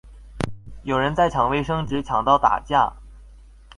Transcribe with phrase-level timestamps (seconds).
[0.81, 2.91] 有人在抢卫生纸抢到打架